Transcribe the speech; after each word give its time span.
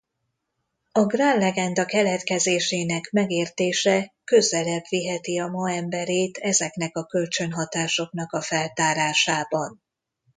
A 0.91 1.05
Grál-legenda 1.05 1.85
keletkezésének 1.85 3.09
megértése 3.11 4.13
közelebb 4.23 4.83
viheti 4.89 5.39
a 5.39 5.47
ma 5.47 5.71
emberét 5.71 6.37
ezeknek 6.37 6.95
a 6.97 7.05
kölcsönhatásoknak 7.05 8.31
a 8.31 8.41
feltárásában. 8.41 9.81